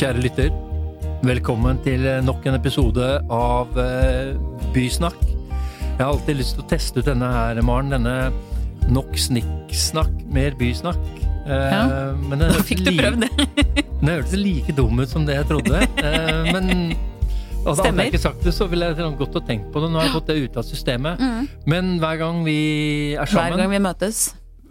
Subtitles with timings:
[0.00, 0.52] Kjære lytter,
[1.26, 4.30] velkommen til nok en episode av eh,
[4.74, 5.18] Bysnakk.
[5.26, 7.92] Jeg har alltid lyst til å teste ut denne her, Maren.
[7.92, 8.14] Denne
[8.94, 11.02] nok snikksnakk, mer bysnakk.
[11.44, 11.82] Eh, Ja.
[12.16, 13.30] men den fikk du prøvd det.
[14.00, 15.76] Den hørtes like dum ut som det jeg trodde.
[16.00, 16.70] Eh, men
[17.66, 19.90] altså, hadde jeg ikke sagt det, så ville jeg godt gått og tenkt på det.
[19.92, 21.20] Nå har jeg fått det ut av systemet.
[21.68, 22.56] Men hver gang vi
[23.12, 24.22] er sammen Hver gang vi møtes.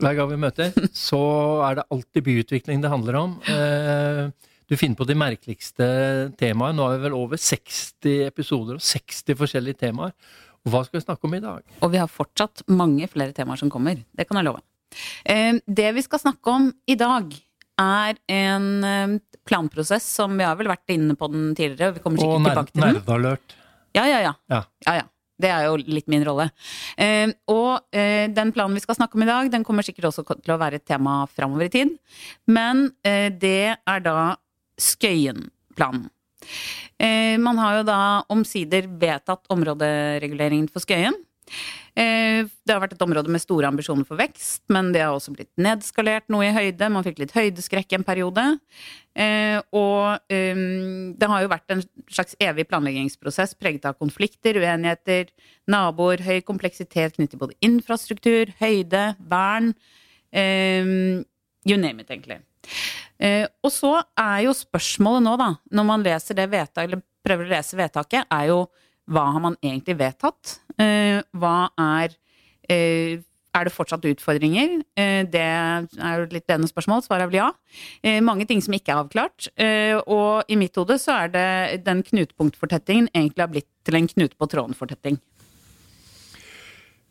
[0.01, 0.73] hver gang vi møter,
[1.09, 1.21] så
[1.69, 3.37] er det alltid byutvikling det handler om.
[3.53, 5.85] Eh, Du finner på de merkeligste
[6.37, 6.75] temaer.
[6.77, 10.13] Nå har vi vel over 60 episoder og 60 forskjellige temaer.
[10.65, 11.63] Og hva skal vi snakke om i dag?
[11.81, 13.97] Og vi har fortsatt mange flere temaer som kommer.
[14.13, 14.61] Det kan jeg love.
[15.25, 17.33] Eh, Det vi skal snakke om i dag,
[17.79, 19.13] er en eh,
[19.47, 21.93] planprosess som vi har vel vært inne på den tidligere.
[21.93, 22.97] og Vi kommer sikkert tilbake til den.
[22.99, 23.55] nerdalert.
[23.95, 24.33] Ja, ja, ja.
[24.51, 24.63] Ja.
[24.85, 25.05] ja, ja.
[25.39, 26.49] Det er jo litt min rolle.
[26.99, 30.25] Eh, og eh, den planen vi skal snakke om i dag, den kommer sikkert også
[30.43, 31.95] til å være et tema framover i tid.
[32.51, 34.35] Men eh, det er da
[34.79, 36.07] Skøyen-planen.
[36.99, 37.99] Eh, man har jo da
[38.31, 41.15] omsider vedtatt områdereguleringen for Skøyen.
[41.97, 45.33] Eh, det har vært et område med store ambisjoner for vekst, men det har også
[45.35, 46.91] blitt nedskalert noe i høyde.
[46.93, 48.45] Man fikk litt høydeskrekk en periode.
[49.19, 50.61] Eh, og eh,
[51.19, 55.33] det har jo vært en slags evig planleggingsprosess preget av konflikter, uenigheter,
[55.69, 59.73] naboer, høy kompleksitet knyttet til både infrastruktur, høyde, vern.
[60.31, 61.25] Eh,
[61.67, 62.39] you name it, egentlig.
[63.19, 67.47] Eh, og så er jo spørsmålet nå, da, når man leser det vedtaket, eller prøver
[67.47, 68.61] å lese vedtaket, er jo
[69.09, 70.59] hva har man egentlig vedtatt?
[70.79, 72.13] Eh, hva er
[72.69, 73.25] eh,
[73.57, 74.75] Er det fortsatt utfordringer?
[75.33, 77.07] Det er jo litt denne spørsmålet.
[77.07, 78.19] Svaret er vel ja.
[78.21, 79.47] Mange ting som ikke er avklart.
[80.05, 84.37] Og i mitt hode så er det den knutepunktfortettingen egentlig har blitt til en knute
[84.37, 85.17] på tråden-fortetting.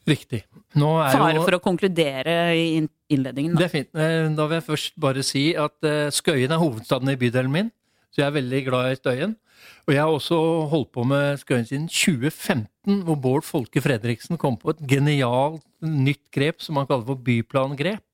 [0.09, 0.43] Riktig.
[0.75, 2.89] Fare jo for å konkludere i innledningen.
[3.09, 3.57] innledningen.
[3.57, 3.89] Det er fint.
[3.95, 7.71] Eh, Da vil jeg først bare si at eh, Skøyen er hovedstaden i bydelen min,
[8.13, 9.37] så jeg er veldig glad i Støyen.
[9.89, 14.57] Og jeg har også holdt på med Skøyen siden 2015, hvor Bård Folke Fredriksen kom
[14.61, 18.05] på et genialt nytt grep som han kaller for byplangrep.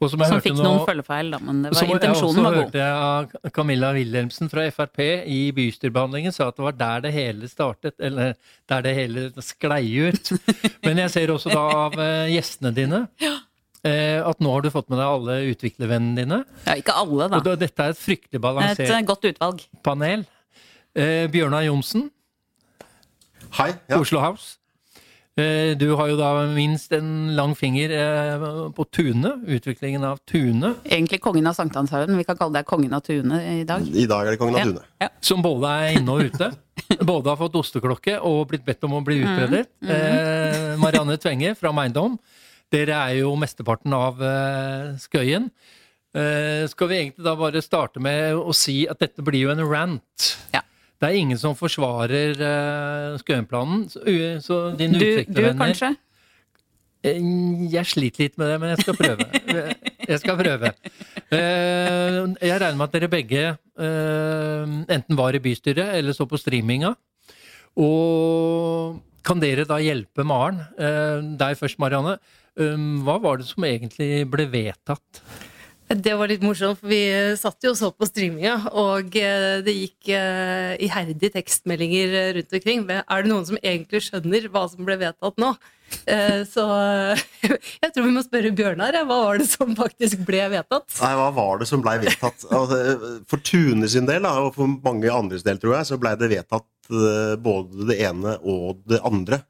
[0.00, 1.96] Og som jeg Som hørte fikk nå- noen følgefeil, da, men det var, som jeg
[1.98, 2.62] intensjonen også var god.
[2.62, 7.12] hørte jeg av Camilla Wilhelmsen fra Frp i bystyrebehandlingen sa at det var der det
[7.16, 8.34] hele startet, eller
[8.70, 10.30] der det hele sklei ut.
[10.86, 14.88] Men jeg ser også da av eh, gjestene dine eh, at nå har du fått
[14.92, 16.38] med deg alle utviklervennene dine.
[16.68, 17.40] Ja, ikke alle, da.
[17.42, 19.66] Og da, dette er et fryktelig Et balansert eh, godt utvalg.
[19.82, 20.22] panel.
[20.94, 22.06] Eh, Bjørnar Johnsen,
[23.58, 23.72] Hei.
[23.88, 23.98] Ja.
[23.98, 24.58] Oslo House.
[25.38, 30.74] Eh, du har jo da minst en lang finger eh, på Tune, utviklingen av Tune.
[30.84, 32.18] Egentlig kongen av Sankthanshaugen.
[32.18, 33.86] Vi kan kalle deg kongen av Tune i dag.
[33.86, 34.88] I dag er det kongen av Tune.
[35.04, 35.12] Ja.
[35.22, 36.50] Som både er inne og ute.
[37.02, 39.64] Både har fått osteklokke og blitt bedt om å bli utbredet.
[39.82, 40.78] Mm.
[40.78, 42.14] Marianne Tvenge fra Meindom.
[42.72, 45.48] Dere er jo mesteparten av eh, Skøyen.
[46.16, 49.64] Eh, skal vi egentlig da bare starte med å si at dette blir jo en
[49.68, 50.28] rant?
[50.54, 50.57] Ja.
[50.98, 53.84] Det er ingen som forsvarer uh, Skøyenplanen.
[53.92, 55.92] Så, uh, så dine Du, du kanskje?
[57.06, 57.20] Eh,
[57.70, 59.26] Jeg sliter litt med det, men jeg skal prøve.
[60.08, 60.70] Jeg skal prøve.
[61.30, 66.40] Eh, Jeg regner med at dere begge eh, enten var i bystyret eller så på
[66.40, 66.94] streaminga.
[67.78, 68.98] Og
[69.28, 70.62] kan dere da hjelpe Maren?
[70.80, 72.16] Eh, Deg først, Marianne.
[72.58, 72.74] Eh,
[73.06, 75.22] Hva var det som egentlig ble vedtatt?
[75.88, 77.00] Det var litt morsomt, for vi
[77.40, 82.56] satt jo og så på streaminga, og eh, det gikk eh, iherdige tekstmeldinger eh, rundt
[82.58, 82.82] omkring.
[82.98, 85.54] Er det noen som egentlig skjønner hva som ble vedtatt nå?
[86.52, 86.64] Så
[87.48, 88.98] jeg tror vi må spørre Bjørnar.
[89.08, 90.84] Hva var det som faktisk ble vedtatt?
[91.00, 92.44] Nei, hva var det som ble vedtatt?
[92.52, 96.28] Altså, For Tune sin del, og for mange andres del, tror jeg, så ble det
[96.34, 96.68] vedtatt
[97.40, 99.40] både det ene og det andre.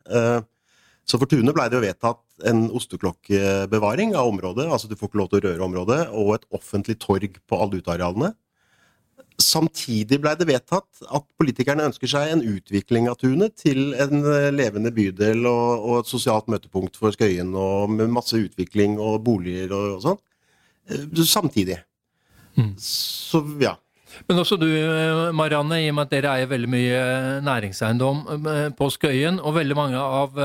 [1.03, 5.21] Så for Tune ble det jo vedtatt en osteklokkebevaring av området, altså du får ikke
[5.21, 8.35] lov til å røre området, og et offentlig torg på alle utearealene.
[9.39, 14.49] Samtidig blei det vedtatt at politikerne ønsker seg en utvikling av tunet til en eh,
[14.51, 19.75] levende bydel og, og et sosialt møtepunkt for Skøyen, og med masse utvikling og boliger
[19.77, 20.25] og, og sånn.
[21.23, 21.79] Samtidig.
[22.57, 22.73] Mm.
[22.83, 23.77] Så ja.
[24.27, 27.01] Men også du, eh, Marianne, i og med at dere eier veldig mye
[27.47, 28.25] næringseiendom
[28.75, 30.43] på Skøyen, og veldig mange av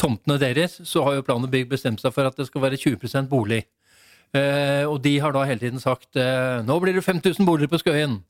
[0.00, 2.80] tomtene deres, så har jo Plan og Bygg bestemt seg for at det skal være
[2.80, 3.62] 20% bolig.
[4.32, 7.80] Eh, og de har da hele tiden sagt eh, nå blir det 5000 boliger på
[7.82, 8.20] Skøyen.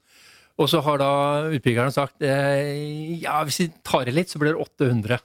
[0.60, 1.12] Og så har da
[1.52, 5.20] utbyggerne sagt eh, ja, hvis vi tar i litt, så blir det 800.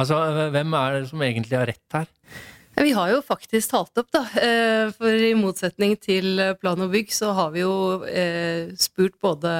[0.00, 0.18] Altså,
[0.54, 2.08] hvem er det som egentlig har rett her?
[2.80, 4.22] Vi har jo faktisk talt opp, da.
[4.40, 7.74] eh, For i motsetning til Plan og bygg, så har vi jo
[8.08, 9.50] eh, spurt både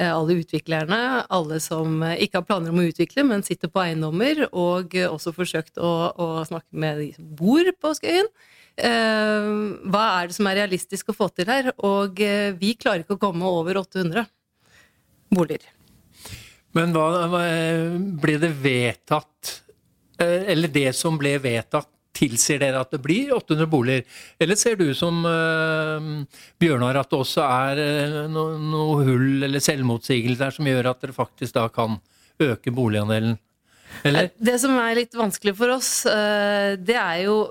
[0.00, 0.98] alle utviklerne,
[1.28, 5.08] alle som eh, ikke har planer om å utvikle, men sitter på eiendommer, og eh,
[5.08, 8.30] også forsøkt å, å snakke med de som bor på Skøyen.
[8.72, 9.50] Eh,
[9.92, 11.72] hva er det som er realistisk å få til her?
[11.84, 14.24] Og eh, vi klarer ikke å komme over 800
[15.32, 15.68] boliger.
[16.72, 17.42] Men hva, hva
[18.22, 19.50] ble det vedtatt
[20.16, 24.04] eh, Eller det som ble vedtatt, tilsier dere at det blir 800 boliger?
[24.40, 26.10] Eller ser du som uh,
[26.60, 31.16] Bjørnar at det også er uh, noe, no hull eller selvmotsigelser som gjør at dere
[31.16, 31.98] faktisk da kan
[32.42, 33.38] øke boligandelen?
[34.08, 34.30] Eller?
[34.36, 37.42] Det som er litt vanskelig for oss, uh, det er jo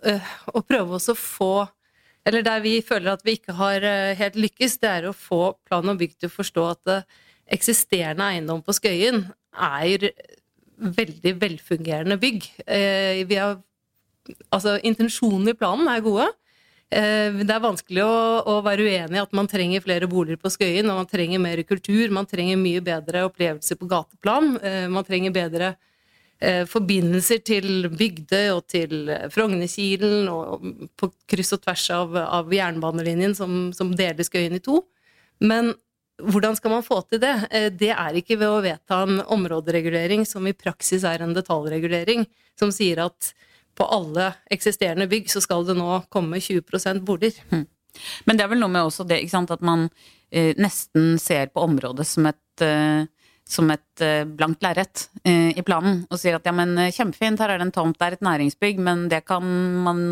[0.00, 1.66] å prøve oss å få
[2.24, 3.84] Eller der vi føler at vi ikke har
[4.16, 6.90] helt lykkes, det er å få plan og bygg til å forstå at
[7.52, 9.22] eksisterende eiendom på Skøyen
[9.52, 10.06] er
[10.80, 12.48] veldig velfungerende bygg.
[13.28, 13.58] Vi har
[14.52, 16.28] Altså, intensjonene i planen er gode.
[16.90, 18.14] Eh, det er vanskelig å,
[18.50, 21.62] å, være uenig i at man trenger flere boliger på Skøyen, og man trenger mer
[21.62, 24.56] kultur, man trenger mye bedre opplevelser på gateplan.
[24.58, 25.68] Eh, man trenger bedre
[26.42, 30.66] eh, forbindelser til Bygdøy og til Frognerkilen, og
[30.98, 34.82] på kryss og tvers av, av jernbanelinjen som, som, deler Skøyen i to.
[35.38, 35.70] Men
[36.20, 37.36] hvordan skal man få til det?
[37.78, 42.26] Det er ikke ved å vedta en områderegulering som i praksis er en detaljregulering,
[42.58, 43.30] som sier at
[43.78, 47.40] på alle eksisterende bygg så skal det nå komme 20 boliger.
[47.50, 47.66] Mm.
[48.24, 49.88] Men det er vel noe med også det sant, at man
[50.30, 53.06] eh, nesten ser på området som et, eh,
[53.48, 57.40] som et eh, blankt lerret eh, i planen, og sier at ja, men eh, kjempefint,
[57.42, 59.46] her er det en tomt, det er et næringsbygg, men det kan
[59.86, 60.04] man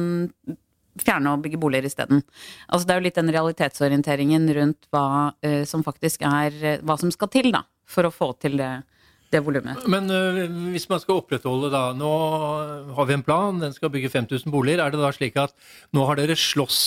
[0.99, 2.25] fjerne og bygge boliger isteden.
[2.67, 5.09] Altså, det er jo litt den realitetsorienteringen rundt hva
[5.47, 8.73] eh, som faktisk er Hva som skal til, da, for å få til det
[9.33, 9.85] det volumet.
[9.91, 10.41] Men uh,
[10.73, 12.13] hvis man skal opprettholde da Nå
[12.97, 14.83] har vi en plan, den skal bygge 5000 boliger.
[14.85, 15.55] Er det da slik at
[15.97, 16.81] nå har dere slåss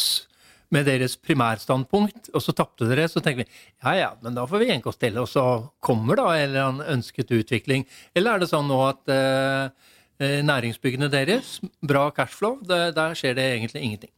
[0.72, 3.48] med deres primærstandpunkt, og så tapte dere, så tenker vi
[3.84, 6.68] ja ja, men da får vi gjenkostelle, oss til, og så kommer da en eller
[6.70, 7.84] annen ønsket utvikling.
[8.16, 9.92] Eller er det sånn nå at uh,
[10.22, 14.14] næringsbyggene deres, bra cashflow, det, der skjer det egentlig ingenting?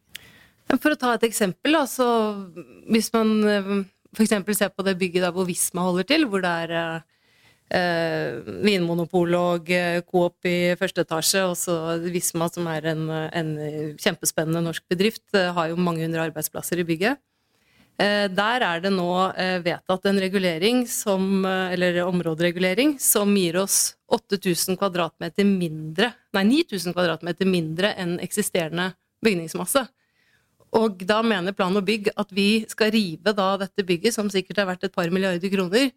[0.77, 2.05] For å ta et eksempel, da, så
[2.91, 3.33] hvis man
[4.13, 4.37] f.eks.
[4.53, 7.01] ser på det bygget der hvor Visma holder til, hvor det er
[7.71, 13.53] eh, Vinmonopol og eh, Coop i første etasje, og så Visma, som er en, en,
[13.99, 17.21] kjempespennende norsk bedrift, eh, har jo mange hundre arbeidsplasser i bygget.
[17.93, 19.05] Der er det nå
[19.61, 27.45] vedtatt en regulering som, eller områderegulering som gir oss 8000 kvadratmeter mindre, nei 9000 kvadratmeter
[27.45, 28.89] mindre enn eksisterende
[29.23, 29.85] bygningsmasse.
[30.73, 34.63] Og da mener Plan og bygg at vi skal rive da dette bygget, som sikkert
[34.63, 35.91] er verdt et par milliarder kroner,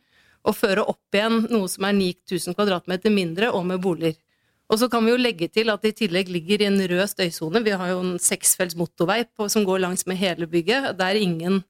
[0.46, 4.18] og føre opp igjen noe som er 9000 kvadratmeter mindre, og med boliger.
[4.66, 7.04] Og så kan vi jo legge til at det i tillegg ligger i en rød
[7.12, 7.62] støysone.
[7.62, 10.90] Vi har jo en seksfelts motorvei på, som går langs med hele bygget.
[10.98, 11.60] Det er ingen,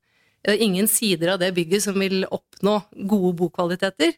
[0.48, 4.16] ingen, sider av det bygget som vil oppnå gode bokvaliteter.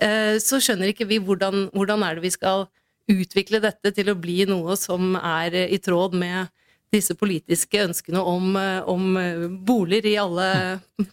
[0.00, 2.64] Eh, så skjønner ikke vi hvordan, hvordan er det vi skal
[3.12, 6.48] utvikle dette til å bli noe som er i tråd med
[6.94, 10.48] disse politiske ønskene om, eh, om eh, boliger alle,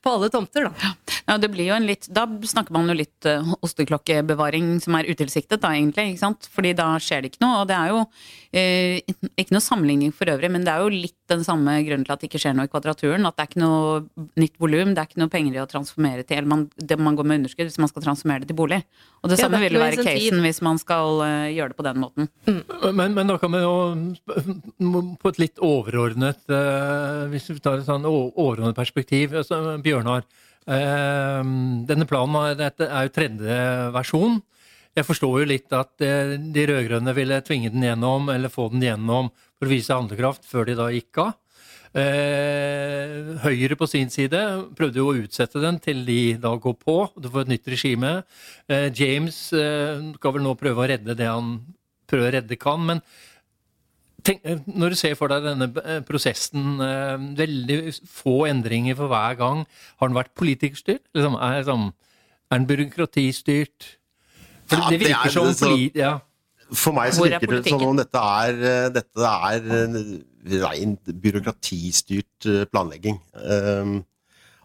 [0.04, 0.70] på alle tomter.
[0.70, 0.94] Da.
[1.28, 5.08] Ja, det blir jo en litt, da snakker man jo litt uh, osteklokkebevaring som er
[5.08, 6.12] utilsiktet, da egentlig.
[6.12, 6.48] ikke sant?
[6.52, 7.62] Fordi da skjer det ikke noe.
[7.62, 11.18] Og det er jo uh, ikke noe sammenligning for øvrig, men det er jo litt
[11.32, 13.28] den samme grunnen til at det ikke skjer noe i Kvadraturen.
[13.30, 16.26] At det er ikke noe nytt volum, det er ikke noe penger i å transformere
[16.26, 16.42] til.
[16.42, 18.82] Eller man, det, man går med underskudd hvis man skal transformere det til bolig.
[19.22, 22.02] Og det ja, samme vil være casen hvis man skal uh, gjøre det på den
[22.02, 22.32] måten.
[22.50, 22.62] Mm.
[22.92, 27.88] Men, men, da kan vi jo på et litt overordnet uh, Hvis vi tar et
[27.88, 29.36] sånn overordnet perspektiv.
[29.42, 30.26] Altså, Bjørnar,
[30.68, 31.44] uh,
[31.90, 33.60] denne planen er, jo tredje
[33.96, 34.42] versjon.
[34.98, 39.30] Jeg forstår jo litt at de rød-grønne ville tvinge den gjennom, eller få den gjennom
[39.56, 41.38] for å vise handlekraft før de da gikk av.
[41.92, 44.40] Eh, Høyre på sin side
[44.78, 46.96] prøvde jo å utsette den til de da går på.
[47.20, 48.14] Du får et nytt regime.
[48.72, 51.58] Eh, James eh, skal vel nå prøve å redde det han
[52.08, 52.86] prøver å redde kan.
[52.88, 53.04] Men
[54.26, 59.12] tenk, eh, når du ser for deg denne eh, prosessen, eh, veldig få endringer for
[59.12, 59.64] hver gang.
[60.00, 61.04] Har den vært politikerstyrt?
[61.16, 61.88] Liksom, er, liksom,
[62.52, 63.96] er den byråkratistyrt?
[64.70, 65.72] For ja, det virker det er, som så...
[65.96, 66.18] ja.
[66.72, 68.62] For meg så virker det som om dette er,
[68.96, 69.66] dette er
[70.62, 73.18] rein byråkratistyrt planlegging.
[73.36, 73.98] Um,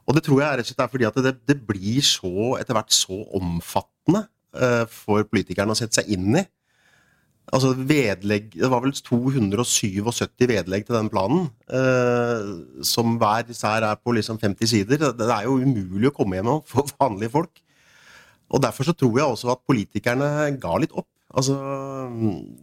[0.06, 2.78] og det tror jeg rett og slett er fordi at det, det blir så etter
[2.78, 4.22] hvert så omfattende
[4.54, 6.44] uh, for politikerne å sette seg inn i.
[7.54, 13.94] Altså vedlegg, Det var vel 277 vedlegg til den planen, eh, som hver især er
[13.96, 15.12] på liksom 50 sider.
[15.14, 17.62] Det er jo umulig å komme gjennom for vanlige folk.
[18.50, 21.06] Og Derfor så tror jeg også at politikerne ga litt opp.
[21.36, 21.54] Altså,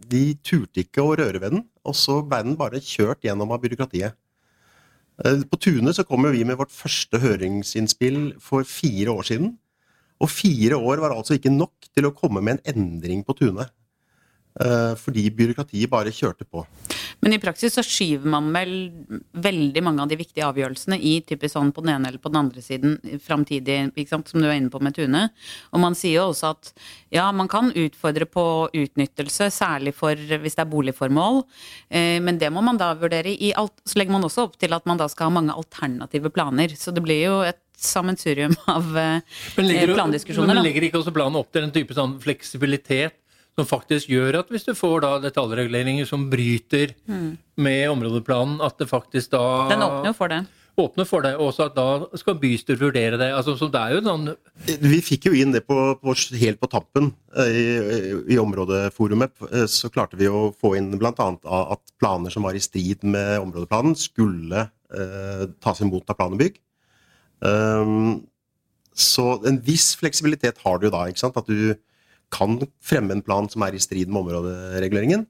[0.08, 3.62] De turte ikke å røre ved den, og så ble den bare kjørt gjennom av
[3.64, 4.16] byråkratiet.
[5.24, 9.54] Eh, på Tune så kom vi med vårt første høringsinnspill for fire år siden.
[10.20, 13.66] Og fire år var altså ikke nok til å komme med en endring på Tune.
[14.60, 16.60] Eh, fordi byråkratiet bare kjørte på.
[17.24, 18.74] Men i praksis så skyver man vel
[19.42, 22.38] veldig mange av de viktige avgjørelsene i typisk sånn på den ene eller på den
[22.38, 25.24] andre siden framtidig, som du er inne på med Tune.
[25.74, 26.70] Og man sier jo også at
[27.10, 31.42] ja, man kan utfordre på utnyttelse, særlig for hvis det er boligformål,
[31.90, 33.74] eh, men det må man da vurdere i alt.
[33.82, 36.78] Så legger man også opp til at man da skal ha mange alternative planer.
[36.78, 39.20] Så det blir jo et sammensurium av eh,
[39.58, 40.54] Men legger, plandiskusjoner.
[40.54, 43.18] men legger ikke også planen opp til en type sånn fleksibilitet
[43.54, 46.94] som faktisk gjør at hvis du får da detaljreguleringer som bryter
[47.56, 49.70] med områdeplanen, at det faktisk da Mm.
[49.70, 50.40] Den åpner jo for det.
[50.76, 53.30] åpner for det, og også at da skal bystyret vurdere det.
[53.30, 56.66] Altså, så det er jo sånn Vi fikk jo inn det på, på, helt på
[56.66, 59.30] tampen eh, i, i områdeforumet.
[59.52, 61.12] eh, Så klarte vi å få inn bl.a.
[61.14, 66.42] at planer som var i strid med områdeplanen, skulle eh, tas imot av plan og
[66.42, 66.58] bygg.
[67.44, 68.24] Um,
[68.94, 71.06] så en viss fleksibilitet har du da.
[71.06, 71.36] ikke sant?
[71.38, 71.74] At du
[72.34, 75.26] kan fremme en plan som er i strid med områdereguleringen.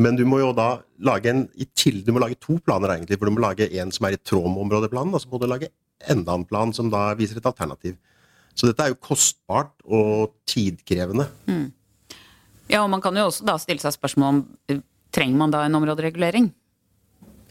[0.00, 1.44] Men du må jo da lage en
[1.78, 3.20] til, du må lage to planer, egentlig.
[3.20, 5.46] For du må lage en som er i tråd med områdeplanen, og så må du
[5.50, 5.70] lage
[6.10, 7.94] enda en plan som da viser et alternativ.
[8.54, 11.28] Så dette er jo kostbart og tidkrevende.
[12.70, 14.82] Ja, og man kan jo også da stille seg spørsmål om eh,
[15.14, 16.50] trenger man da en områderegulering?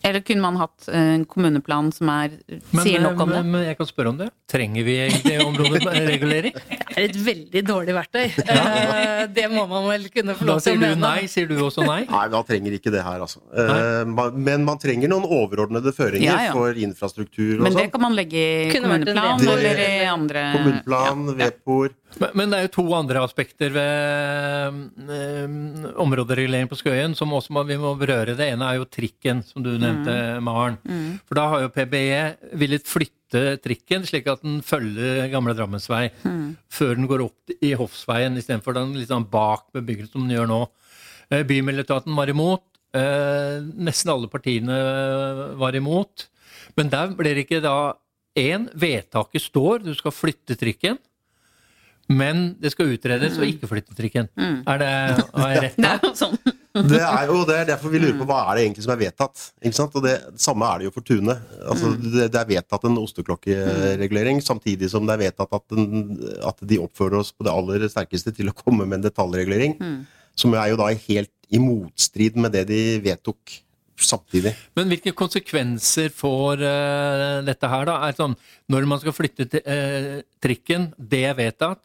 [0.04, 3.44] Eller kunne man hatt eh, en kommuneplan som er, men, sier nok om det?
[3.48, 4.28] men, jeg kan spørre om det.
[4.52, 6.58] Trenger vi egentlig områderegulering?
[6.94, 8.28] Det er et veldig dårlig verktøy.
[8.46, 9.24] Ja.
[9.34, 11.24] Det må man vel kunne få Da lov til sier du nei.
[11.32, 12.04] Sier du også nei?
[12.14, 13.42] Nei, man trenger ikke det her, altså.
[13.50, 14.28] Nei.
[14.46, 16.54] Men man trenger noen overordnede føringer Ja, ja.
[16.54, 17.94] for infrastruktur og Men det sånn.
[17.96, 21.50] kan man legge i kommuneplan eller i andre Kommuneplan, ja, ja.
[21.50, 24.76] VEPOR Men, men det er jo to andre aspekter ved
[25.10, 25.56] um,
[26.04, 28.36] områderegulering på Skøyen som også må, vi må berøre.
[28.38, 30.14] Det ene er jo trikken, som du nevnte,
[30.46, 30.78] Maren.
[31.28, 32.22] For da har jo PBE
[32.62, 36.12] villet flytte trikken slik at den følger gamle Drammensvei
[36.70, 40.52] før den går opp i Hofsveien, istedenfor den litt sånn bak bebyggelsen som den gjør
[40.52, 40.62] nå.
[41.32, 42.64] Eh, Bymiljøetaten var imot.
[42.94, 44.78] Eh, nesten alle partiene
[45.58, 46.28] var imot.
[46.78, 47.96] Men der blir det ikke da
[48.38, 51.00] én, vedtaket står, du skal flytte trikken.
[52.12, 54.28] Men det skal utredes og ikke flytte trikken.
[54.36, 54.92] Er det,
[55.32, 56.38] har jeg rett Det er sånn.
[56.74, 59.02] Det er jo det er derfor vi lurer på hva er det egentlig som er
[59.04, 59.44] vedtatt.
[59.62, 59.94] Ikke sant?
[59.94, 61.36] Og det samme er det jo for Tune.
[61.70, 66.66] Altså, det, det er vedtatt en osteklokkeregulering, samtidig som det er vedtatt at, den, at
[66.66, 69.78] de oppfører oss på det aller sterkeste til å komme med en detaljregulering.
[70.34, 73.60] Som er jo da helt i motstrid med det de vedtok
[74.02, 74.56] samtidig.
[74.74, 78.00] Men hvilke konsekvenser får uh, dette her, da?
[78.08, 78.36] Er sånn,
[78.74, 81.84] når man skal flytte til, eh, trikken, det er vedtatt,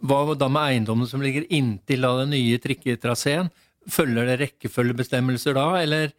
[0.00, 3.50] hva da med eiendommene som ligger inntil av den nye trikketraseen?
[3.90, 6.12] Følger det rekkefølgebestemmelser da, eller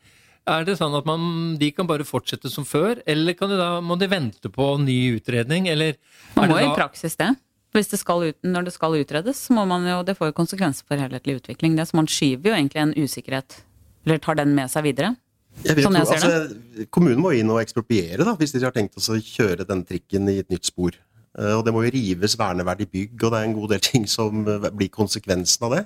[0.50, 1.24] er det sånn at man,
[1.62, 5.18] de kan bare fortsette som før, eller kan de da, må de vente på ny
[5.18, 5.98] utredning, eller
[6.36, 7.30] Man er må det i praksis det.
[7.72, 10.40] Hvis det skal ut, når det skal utredes, så må man jo, det får jo
[10.42, 11.78] konsekvenser for helhetlig utvikling.
[11.78, 13.62] Det, så man skyver jo egentlig en usikkerhet,
[14.04, 15.14] eller tar den med seg videre.
[15.62, 18.76] Jeg vet, Sånn jeg ser altså, kommunen må inn og ekspropriere da, hvis de har
[18.76, 20.96] tenkt å kjøre den trikken i et nytt spor.
[21.38, 24.08] Eh, Og det må jo rives verneverdig bygg, og det er en god del ting
[24.08, 25.84] som eh, blir konsekvensen av det.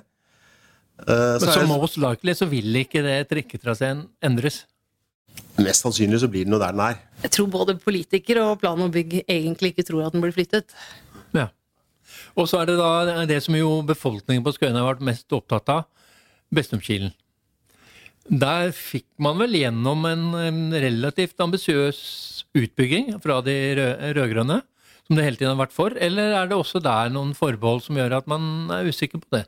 [1.06, 4.64] Eh, Men Så så det, most likely så vil ikke det trikketraseen endres.
[5.58, 6.96] mest sannsynlig så blir den jo der den er.
[7.22, 10.72] Jeg tror både politikere og plan og bygg egentlig ikke tror at den blir flyttet.
[11.36, 11.48] Ja.
[12.36, 15.68] Og så er det da det som jo befolkningen på Skøyen har vært mest opptatt
[15.68, 15.84] av,
[16.54, 17.12] Bestumkilen.
[18.30, 21.98] Der fikk man vel gjennom en, en relativt ambisiøs
[22.56, 24.60] utbygging fra de rø- rød-grønne,
[25.06, 27.98] som det hele tiden har vært for, eller er det også der noen forbehold som
[27.98, 29.44] gjør at man er usikker på det?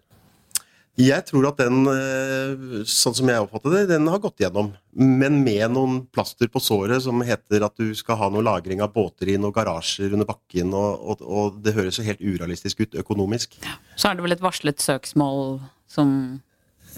[0.99, 4.73] Jeg tror at den, eh, sånn som jeg oppfatter det, den har gått gjennom.
[4.99, 8.91] Men med noen plaster på såret som heter at du skal ha noe lagring av
[8.97, 12.99] båter i noen garasjer under bakken, og, og, og det høres jo helt urealistisk ut
[12.99, 13.55] økonomisk.
[13.63, 13.77] Ja.
[13.95, 16.43] Så er det vel et varslet søksmål som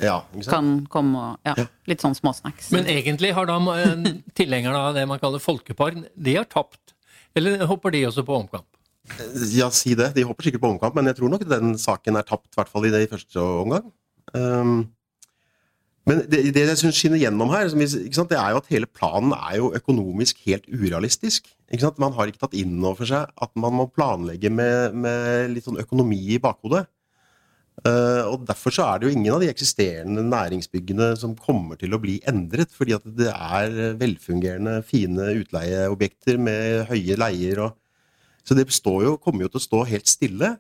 [0.01, 1.67] Ja, kan komme og Ja, Ja.
[1.87, 2.71] litt sånn småsnacks.
[2.73, 6.95] Men egentlig har da eh, tilhengerne av det man kaller folkepark, de har tapt.
[7.39, 8.69] Eller hopper de også på omkamp?
[9.55, 10.13] Ja, si det.
[10.17, 12.71] De hopper sikkert på omkamp, men jeg tror nok den saken er tapt, i hvert
[12.71, 13.87] fall i det i første omgang.
[14.35, 14.91] Um,
[16.09, 19.35] men det, det jeg syns skinner gjennom her, sant, det er jo at hele planen
[19.37, 21.51] er jo økonomisk helt urealistisk.
[22.01, 25.79] Man har ikke tatt inn over seg at man må planlegge med, med litt sånn
[25.83, 26.87] økonomi i bakhodet.
[27.81, 31.97] Uh, og Derfor så er det jo ingen av de eksisterende næringsbyggene som kommer til
[31.97, 37.63] å bli endret, fordi at det er velfungerende, fine utleieobjekter med høye leier.
[37.65, 37.77] og
[38.45, 40.57] så det jo, kommer jo til å stå helt stille.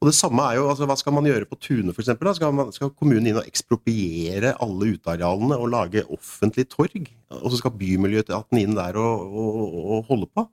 [0.00, 2.14] Og det samme er jo, altså Hva skal man gjøre på Tune f.eks.?
[2.36, 7.10] Skal, skal kommunen inn og ekspropriere alle utearealene og lage offentlig torg?
[7.36, 10.46] Og så skal Bymiljøetaten inn der og, og, og holde på?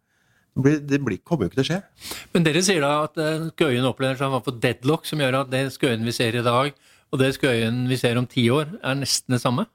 [0.57, 1.79] Det, blir, kommer jo ikke til å skje.
[2.33, 5.67] Men dere sier da at eh, Skøyen opplever seg for deadlock, som gjør at det
[5.75, 6.73] Skøyen vi ser i dag,
[7.13, 9.67] Og det Skøyen vi ser om ti år, er nesten det samme?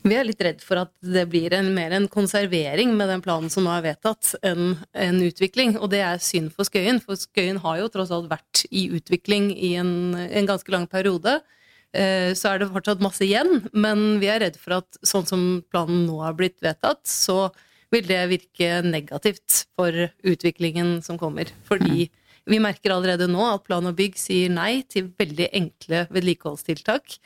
[0.00, 3.52] Vi er litt redd for at det blir en, mer en konservering med den planen
[3.52, 5.74] som nå er vedtatt, enn en utvikling.
[5.76, 9.50] Og det er synd for Skøyen, for Skøyen har jo tross alt vært i utvikling
[9.52, 11.38] i en, en ganske lang periode.
[11.92, 15.44] Eh, så er det fortsatt masse igjen, men vi er redd for at sånn som
[15.68, 17.50] planen nå har blitt vedtatt, så
[17.90, 21.50] vil det virke negativt for utviklingen som kommer.
[21.68, 22.08] Fordi
[22.50, 27.18] vi merker allerede nå at Plan og bygg sier nei til veldig enkle vedlikeholdstiltak.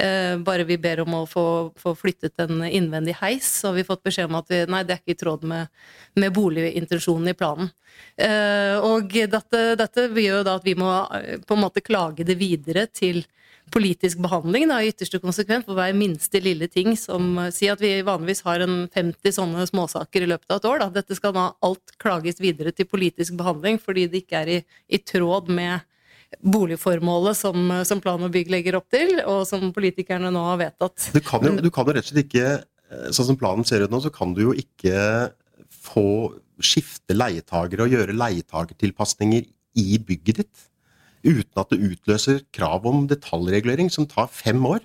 [0.00, 1.44] Eh, bare vi ber om å få,
[1.76, 4.94] få, flyttet en innvendig heis, så har vi fått beskjed om at vi, nei, det
[4.94, 5.68] er ikke i tråd med,
[6.16, 7.68] med boligintensjonen i planen.
[8.16, 12.24] Eh, og dette, dette gjør jo da at vi må eh, på en måte klage
[12.24, 13.20] det videre til
[13.72, 17.94] politisk behandling da, i ytterste konsekvent for hver minste lille ting som sier at vi
[18.06, 20.82] vanligvis har en 50 sånne småsaker i løpet av et år.
[20.82, 20.90] Da.
[21.00, 24.60] Dette skal da alt klages videre til politisk behandling fordi det ikke er i,
[24.92, 25.88] i tråd med
[26.40, 31.10] boligformålet som, som, plan og bygg legger opp til, og som politikerne nå har vedtatt.
[31.12, 32.54] Du kan jo, du kan jo rett og slett ikke,
[32.88, 35.28] eh, sånn som planen ser ut nå, så kan du jo ikke
[35.82, 36.06] få
[36.62, 39.48] skifte leietagere og gjøre leietagertilpasninger
[39.82, 40.68] i bygget ditt
[41.24, 44.82] uten at det utløser krav om detaljregulering som tar fem år.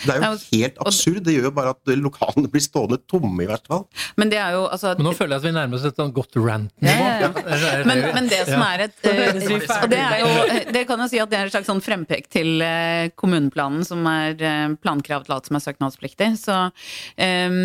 [0.00, 1.20] Det er jo helt absurd.
[1.26, 3.82] Det gjør jo bare at lokalene blir stående tomme, i hvert fall.
[4.20, 6.12] Men det er jo altså Men nå føler jeg at vi nærmer oss et sånn
[6.16, 7.08] godt rant-nivå.
[7.10, 7.82] Ja, ja, ja.
[7.88, 10.30] men, men, det som er et uh, Og det er jo
[10.76, 14.06] Det kan jo si at det er et slags sånn frempek til uh, kommuneplanen, som
[14.10, 16.32] er uh, plankrav til alt som er søknadspliktig.
[16.40, 17.60] Så um,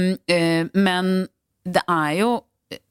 [0.76, 1.16] Men
[1.66, 2.36] det er jo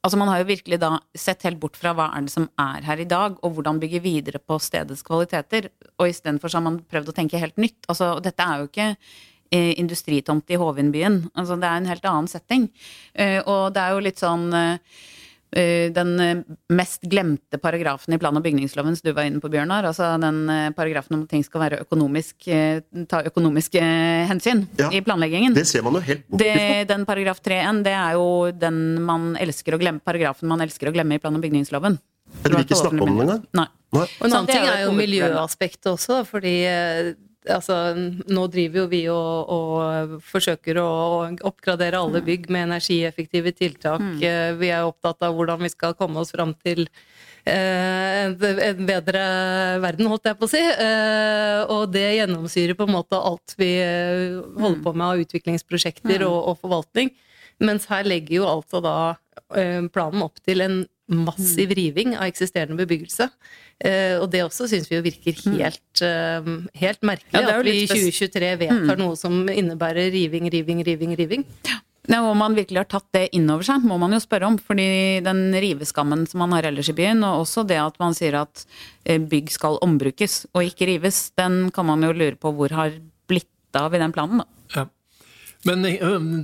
[0.04, 2.86] Altså Man har jo virkelig da sett helt bort fra hva er det som er
[2.86, 5.70] her i dag, og hvordan bygge videre på stedets kvaliteter.
[5.98, 7.80] Og istedenfor har man prøvd å tenke helt nytt.
[7.88, 11.22] Altså, dette er jo ikke eh, industritomt i Hovindbyen.
[11.34, 12.68] Altså, det er en helt annen setting.
[13.14, 14.78] Eh, og det er jo litt sånn Eh,
[15.54, 16.42] den eh,
[16.74, 19.86] mest glemte paragrafen i plan- og bygningsloven som du var inne på, Bjørnar.
[19.90, 22.48] Altså den eh, paragrafen om at ting skal være økonomisk,
[23.10, 23.82] ta økonomiske
[24.30, 25.54] hensyn ja, i planleggingen.
[25.56, 26.80] Det ser man jo helt bort ifra.
[26.94, 30.94] Den paragraf 3-1, det er jo den man elsker å glemme, paragrafen man elsker å
[30.94, 32.00] glemme i plan- og bygningsloven.
[32.42, 33.44] Du vil ikke snakke om den engang?
[33.54, 33.68] Nei.
[33.94, 36.56] Og en annen ting er jo miljøaspektet også, fordi
[37.50, 37.76] altså,
[38.30, 40.88] nå driver jo vi og, og, forsøker å
[41.44, 42.26] oppgradere alle mm.
[42.28, 44.02] bygg med energieffektive tiltak.
[44.02, 44.16] Mm.
[44.22, 46.86] Eh, vi er opptatt av hvordan vi skal komme oss fram til
[47.44, 49.24] eh, en bedre
[49.84, 50.62] verden, holdt jeg på å si.
[50.62, 56.28] Eh, og det gjennomsyrer på en måte alt vi holder på med av utviklingsprosjekter mm.
[56.30, 57.12] og, og forvaltning.
[57.64, 58.96] Mens her legger jo altså da
[59.94, 61.74] planen opp til en massiv mm.
[61.76, 63.28] riving av eksisterende bebyggelse.
[63.84, 65.56] Uh, og det også syns vi jo virker mm.
[65.60, 67.42] helt, uh, helt merkelig.
[67.42, 69.02] Ja, at vi i 2023 vedtar mm.
[69.02, 71.44] noe som innebærer riving, riving, riving, riving.
[71.68, 71.80] Ja.
[72.04, 74.58] Om man virkelig har tatt det inn over seg, må man jo spørre om.
[74.60, 78.36] fordi den riveskammen som man har ellers i byen, og også det at man sier
[78.42, 78.66] at
[79.08, 82.92] eh, bygg skal ombrukes og ikke rives, den kan man jo lure på hvor har
[83.26, 84.46] blitt av i den planen, da.
[84.76, 84.84] Ja.
[85.64, 85.80] Men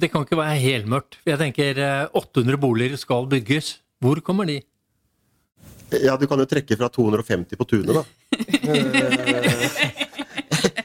[0.00, 1.20] det kan ikke være helmørkt.
[1.28, 1.76] Jeg tenker
[2.16, 3.79] 800 boliger skal bygges.
[4.00, 4.62] Hvor kommer de?
[6.00, 8.02] Ja, du kan jo trekke fra 250 på tunet, da.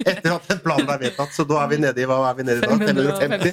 [0.05, 2.45] Etter at den planen er vedtatt, så da er vi nede i hva er vi
[2.47, 2.69] nede i da?
[2.75, 3.51] 550?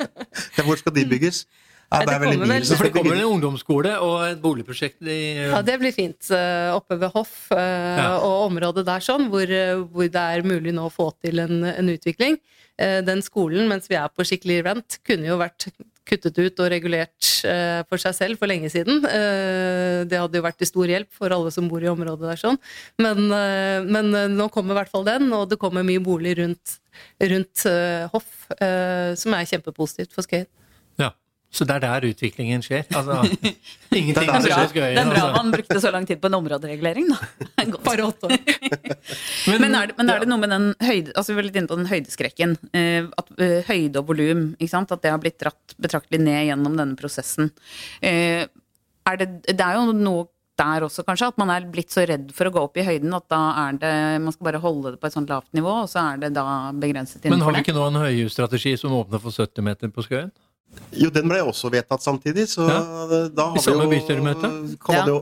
[0.66, 1.44] Hvor skal de bygges?
[1.86, 5.18] Ja, det, det, kommer vel, det kommer en ungdomsskole og et boligprosjekt i
[5.52, 6.30] Ja, det blir fint.
[6.34, 8.08] Eh, oppe ved Hoff uh, ja.
[8.16, 9.46] og området der sånn, hvor,
[9.92, 12.40] hvor, det er mulig nå å få til en, en utvikling.
[12.76, 15.68] Den skolen, mens vi er på skikkelig rent, kunne jo vært
[16.06, 19.02] kuttet ut og regulert eh, for seg selv for lenge siden.
[19.04, 22.40] Eh, det hadde jo vært til stor hjelp for alle som bor i området der.
[22.40, 22.60] sånn.
[23.02, 26.78] Men, eh, men nå kommer i hvert fall den, og det kommer mye bolig rundt,
[27.20, 27.66] rundt
[28.12, 30.48] Hoff, som er kjempepositivt for Skøyen.
[31.52, 32.84] Så det er der utviklingen skjer.
[32.90, 33.22] Altså,
[33.98, 37.08] ingenting som skjer i Det er bra man brukte så lang tid på en områderegulering,
[37.12, 37.18] da.
[37.86, 38.36] Bare åtte år.
[39.48, 41.58] men, men, er det, men, er det, noe med den høyde, altså Vi var litt
[41.60, 42.54] inne på den høydeskrekken.
[42.74, 46.98] Uh, at uh, Høyde og volum, at det har blitt dratt betraktelig ned gjennom denne
[46.98, 47.52] prosessen.
[48.04, 48.46] Uh,
[49.06, 52.30] er det, det er jo noe der også, kanskje, at man er blitt så redd
[52.34, 53.92] for å gå opp i høyden at da er det
[54.24, 56.72] Man skal bare holde det på et sånt lavt nivå, og så er det da
[56.72, 57.36] begrenset innenfor det.
[57.36, 60.32] Men har vi ikke nå en høyhusstrategi som åpner for 70 meter på Skøyen?
[60.96, 62.82] Jo, den ble også vedtatt samtidig, så ja.
[63.32, 64.52] da har I samme bystyremøte?
[64.82, 65.18] Kan man jo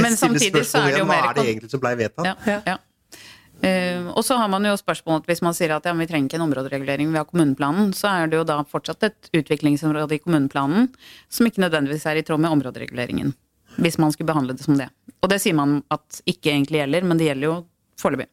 [0.00, 2.48] Men samtidig så er det jo mer Hva er det egentlig som ble vedtatt?
[2.48, 2.78] Ja, ja.
[3.62, 6.38] Uh, og så har man jo spørsmålet hvis man sier at ja, vi trenger ikke
[6.40, 10.88] en områderegulering, vi har kommuneplanen, så er det jo da fortsatt et utviklingsområde i kommuneplanen
[11.30, 13.30] som ikke nødvendigvis er i tråd med områdereguleringen.
[13.78, 14.90] Hvis man skulle behandle det som det.
[15.22, 17.54] Og det sier man at ikke egentlig gjelder, men det gjelder jo
[18.02, 18.28] foreløpig.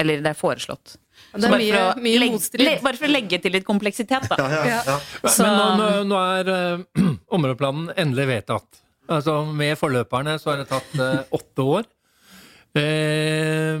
[0.00, 0.96] Eller det er foreslått.
[1.32, 2.70] Det er mye, mye motstrid.
[2.84, 4.36] Bare for å legge til litt kompleksitet, da.
[4.38, 4.98] Ja, ja, ja.
[5.24, 8.82] Men nå, nå er uh, områdeplanen endelig vedtatt.
[9.12, 11.88] Altså, med forløperne så har det tatt uh, åtte år.
[12.72, 13.76] Uh,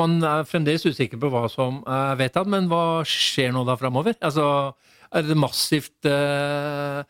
[0.00, 4.16] man er fremdeles usikker på hva som er vedtatt, men hva skjer nå da framover?
[4.24, 4.74] Altså,
[5.14, 7.04] er det massivt eh,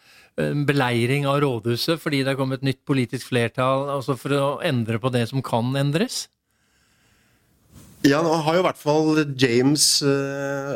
[0.68, 5.01] beleiring av rådhuset fordi det er kommet et nytt politisk flertall altså for å endre
[5.01, 6.27] på det som kan endres?
[8.05, 10.75] Ja, nå har jo i hvert fall James eh,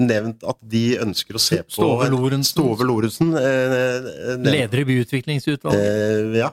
[0.00, 2.54] nevnt at de ønsker å se på Stove Lorentzen.
[2.54, 3.34] Stove Lorentzen.
[3.36, 5.82] eh, eh, nevnt- Leder i byutviklingsutvalget?
[5.84, 6.50] Eh, ja.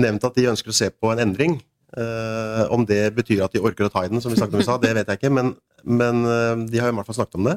[0.00, 1.58] Nevnt at de ønsker å se på en endring.
[1.96, 4.60] Eh, om det betyr at de orker å ta i den, som vi snakket om
[4.62, 5.32] i stad, det vet jeg ikke.
[5.34, 7.56] Men, men eh, de har i hvert fall snakket om det.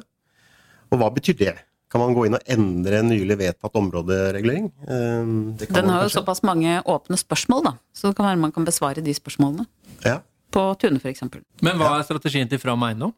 [0.92, 1.54] Og hva betyr det?
[1.94, 4.72] Kan man gå inn og endre en nylig vedtatt områderegulering?
[4.89, 5.24] Eh,
[5.62, 7.76] det kan Den man har jo såpass mange åpne spørsmål, da.
[7.94, 9.68] Så det kan være man kan besvare de spørsmålene.
[10.04, 10.22] Ja.
[10.54, 11.26] På Tune, f.eks.
[11.66, 13.13] Men hva er strategien til Fram Eiendom?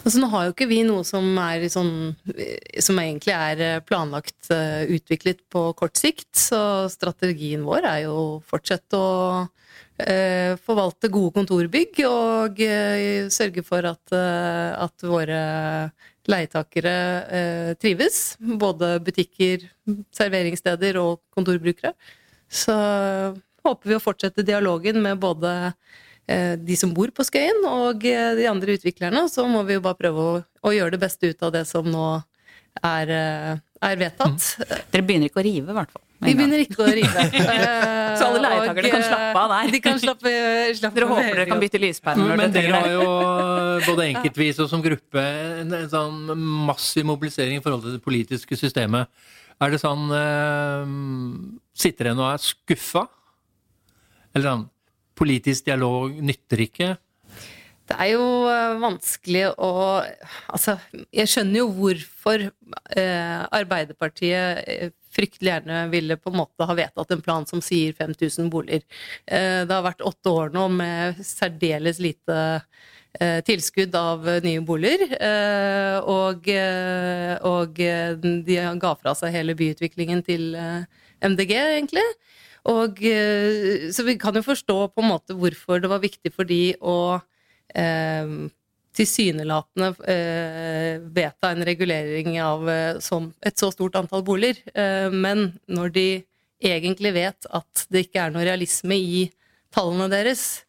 [0.00, 2.14] Altså, nå har jo ikke vi noe som er sånn
[2.80, 6.30] Som egentlig er eh, planlagt eh, utviklet på kort sikt.
[6.38, 6.60] Så
[6.92, 9.10] strategien vår er jo å fortsette å
[10.00, 15.42] eh, forvalte gode kontorbygg og eh, sørge for at, eh, at våre
[16.30, 18.38] leietakere eh, trives.
[18.40, 19.68] Både butikker,
[20.16, 21.92] serveringssteder og kontorbrukere.
[22.50, 22.76] Så
[23.66, 26.06] håper vi å fortsette dialogen med både eh,
[26.60, 29.24] de som bor på Skøyen og eh, de andre utviklerne.
[29.32, 31.88] Så må vi jo bare prøve å, å gjøre det beste ut av det som
[31.90, 32.04] nå
[32.86, 33.58] er, eh,
[33.90, 34.46] er vedtatt.
[34.92, 36.04] Dere begynner ikke å rive, i hvert fall.
[36.20, 37.22] Vi begynner ikke å rive.
[38.10, 39.70] Eh, Så alle leietakerne kan slappe av der.
[39.72, 40.30] De kan slappe,
[40.76, 43.04] slappe Dere håper dere kan bytte lyspærer når Men dere dere har jo
[43.88, 45.22] både enkeltvis og som gruppe
[45.62, 46.32] en, en sånn
[46.66, 49.08] massiv mobilisering i forhold til det politiske systemet.
[49.62, 50.92] Er det sånn eh,
[51.86, 53.06] Sitter nå og er skuffa?
[54.34, 54.66] Eller sånn
[55.20, 56.94] Politisk dialog nytter ikke?
[57.90, 59.70] Det er jo eh, vanskelig å
[60.52, 60.76] Altså,
[61.10, 67.14] jeg skjønner jo hvorfor eh, Arbeiderpartiet eh, fryktelig gjerne ville på en måte ha vedtatt
[67.14, 68.84] en plan som sier 5000 boliger.
[69.26, 72.38] Eh, det har vært åtte år nå med særdeles lite
[73.18, 75.16] eh, tilskudd av nye boliger.
[75.18, 76.46] Eh, og,
[77.50, 77.82] og
[78.46, 80.52] de ga fra seg hele byutviklingen til
[81.20, 82.06] MDG, egentlig.
[82.68, 86.48] Og, eh, så vi kan jo forstå på en måte hvorfor det var viktig for
[86.48, 87.20] de å
[87.72, 88.34] eh,
[88.96, 94.60] tilsynelatende eh, vedta en regulering av eh, som et så stort antall boliger.
[94.74, 96.08] Eh, men når de
[96.60, 99.22] egentlig vet at det ikke er noe realisme i
[99.72, 100.64] tallene deres,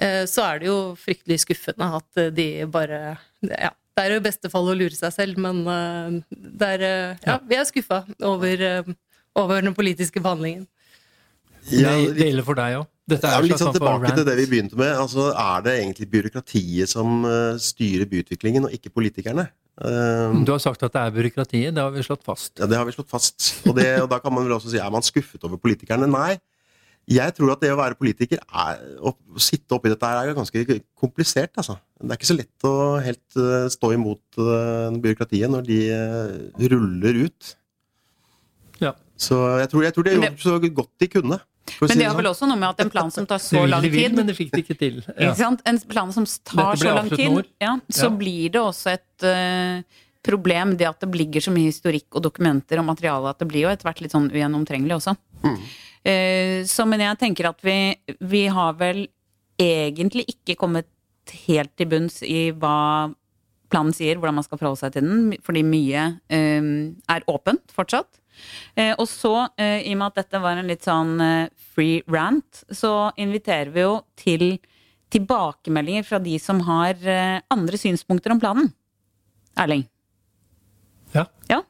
[0.00, 3.74] eh, så er det jo fryktelig skuffende at de bare Ja.
[3.96, 5.62] Det er jo i beste fall å lure seg selv, men
[6.60, 6.82] er,
[7.24, 8.60] ja, vi er skuffa over,
[9.32, 10.66] over den politiske behandlingen.
[11.72, 12.88] Ja, det, gjelder for deg òg.
[13.06, 14.90] Dette er jo litt sånn tilbake til det vi begynte med.
[14.98, 19.46] Altså, er det egentlig byråkratiet som eh, styrer byutviklingen, og ikke politikerne?
[19.78, 22.56] Eh, Du har sagt at det er byråkratiet, det har vi slått fast.
[22.58, 23.52] ja, Det har vi slått fast.
[23.66, 26.10] Og, det, og da kan man vel også si er man skuffet over politikerne?
[26.10, 26.36] Nei.
[27.06, 30.80] Jeg tror at det å være politiker, er, å sitte oppi dette her, er ganske
[30.98, 31.54] komplisert.
[31.54, 31.78] Altså.
[32.02, 32.76] Det er ikke så lett å
[33.06, 34.40] helt eh, stå imot
[35.02, 35.80] byråkratiet når de
[36.74, 37.56] ruller ut.
[38.82, 38.96] Ja.
[39.14, 41.38] Så jeg tror, jeg tror de har gjort så godt de kunne.
[41.80, 42.18] Men det har sånn.
[42.20, 44.36] vel også noe med at en plan som tar så lang vil, tid men det
[44.38, 45.00] fikk det ikke til.
[45.08, 45.30] Ja.
[45.30, 45.62] Ikke sant?
[45.66, 48.10] En plan som tar så lang tid, ja, så Ja.
[48.22, 49.82] blir det også et uh,
[50.26, 53.66] problem det at det ligger så mye historikk og dokumenter og materiale at det blir
[53.66, 55.16] jo etter hvert litt sånn ugjennomtrengelig også.
[56.06, 59.06] Eh, så men jeg tenker at vi, vi har vel
[59.58, 60.86] egentlig ikke kommet
[61.48, 63.12] helt til bunns i hva
[63.72, 66.68] planen sier, hvordan man skal forholde seg til den, fordi mye uh,
[67.10, 68.20] er åpent fortsatt.
[68.76, 72.02] Eh, og så, eh, i og med at dette var en litt sånn eh, free
[72.12, 74.58] rant, så inviterer vi jo til
[75.12, 76.96] tilbakemeldinger fra de som har
[77.54, 78.72] andre synspunkter om planen.
[79.56, 79.84] Erling.
[81.14, 81.24] Ja.
[81.48, 81.60] Ja,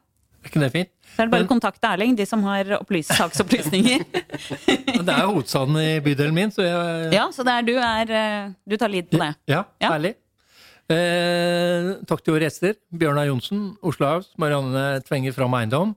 [0.43, 0.89] Er ikke det fint?
[1.15, 4.03] så er det bare å kontakte Erling, de som har opplyst saksopplysninger.
[5.07, 8.55] Det er jo hovedstaden i bydelen min, så jeg ja, så det er du er
[8.67, 9.31] Du tar lid på det.
[9.49, 9.93] Ja, Ja.
[9.93, 10.15] herlig.
[10.89, 12.75] Eh, takk til våre gjester.
[12.95, 15.95] Bjørnar Johnsen, Oslo House, Marianne Tvenger fra Eiendom.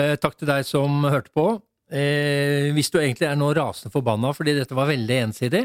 [0.00, 1.46] Eh, takk til deg som hørte på.
[1.90, 5.64] Eh, hvis du egentlig er nå rasende forbanna fordi dette var veldig ensidig,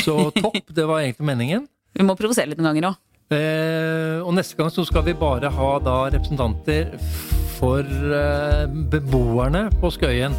[0.00, 0.62] så topp.
[0.72, 1.66] Det var egentlig meningen.
[1.96, 3.02] Vi må provosere litt noen ganger òg.
[3.36, 6.92] Eh, og neste gang så skal vi bare ha da representanter
[7.56, 10.36] for eh, beboerne på Skøyen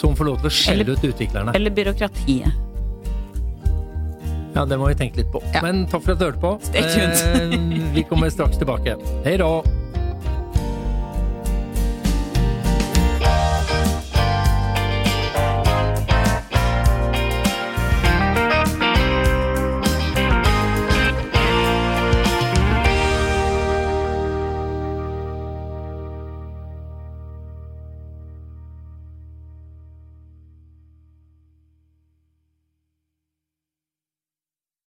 [0.00, 1.54] som får lov til å skjelle ut utviklerne.
[1.58, 2.66] Eller byråkratiet.
[4.54, 5.42] Ja, det må vi tenke litt på.
[5.54, 5.62] Ja.
[5.62, 6.56] Men takk for at du hørte på.
[6.74, 7.54] Eh,
[7.94, 8.96] vi kommer straks tilbake.
[9.26, 9.52] Hei da!